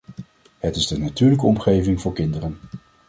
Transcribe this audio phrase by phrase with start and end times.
[0.59, 2.59] Het is de natuurlijke omgeving voor kinderen.